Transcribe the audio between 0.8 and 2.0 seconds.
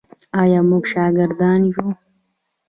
شاکران یو؟